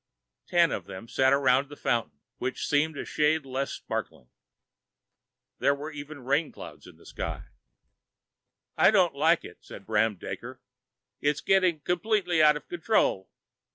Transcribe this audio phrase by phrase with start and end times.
[0.47, 4.31] The ten of them sat around the fountain, which seemed a shade less sparkling.
[5.59, 7.43] There were even rainclouds in the sky.
[8.75, 10.59] "I don't like it," said Bram Daker.
[11.21, 13.29] "It's getting completely out of control."